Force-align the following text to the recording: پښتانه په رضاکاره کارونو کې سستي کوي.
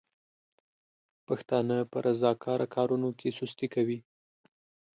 پښتانه 1.27 1.77
په 1.91 1.97
رضاکاره 2.07 2.67
کارونو 2.75 3.09
کې 3.19 3.29
سستي 3.37 3.67
کوي. 3.75 3.99